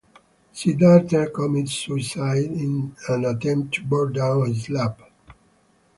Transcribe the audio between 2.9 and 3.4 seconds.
an